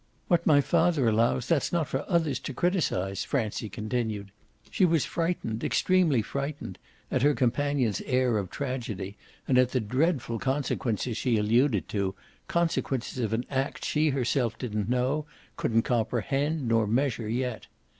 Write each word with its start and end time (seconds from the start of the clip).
What 0.29 0.47
my 0.47 0.61
father 0.61 1.07
allows, 1.07 1.45
that's 1.47 1.71
not 1.71 1.87
for 1.87 2.05
others 2.09 2.39
to 2.39 2.55
criticise!" 2.55 3.23
Francie 3.23 3.69
continued. 3.69 4.31
She 4.71 4.83
was 4.83 5.05
frightened, 5.05 5.63
extremely 5.63 6.23
frightened, 6.23 6.79
at 7.11 7.21
her 7.21 7.35
companion's 7.35 8.01
air 8.07 8.39
of 8.39 8.49
tragedy 8.49 9.15
and 9.47 9.59
at 9.59 9.73
the 9.73 9.79
dreadful 9.79 10.39
consequences 10.39 11.17
she 11.17 11.37
alluded 11.37 11.87
to, 11.89 12.15
consequences 12.47 13.19
of 13.19 13.31
an 13.31 13.45
act 13.51 13.85
she 13.85 14.09
herself 14.09 14.57
didn't 14.57 14.89
know, 14.89 15.27
couldn't 15.55 15.83
comprehend 15.83 16.67
nor 16.67 16.87
measure 16.87 17.29
yet. 17.29 17.67